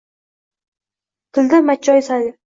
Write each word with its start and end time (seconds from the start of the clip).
Tilda 1.33 1.61
machchoyi 1.69 2.05
sayil 2.11 2.35